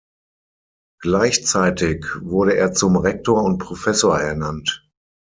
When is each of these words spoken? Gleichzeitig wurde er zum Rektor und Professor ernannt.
Gleichzeitig 0.99 2.07
wurde 2.21 2.57
er 2.57 2.73
zum 2.73 2.97
Rektor 2.97 3.43
und 3.43 3.59
Professor 3.59 4.19
ernannt. 4.19 4.89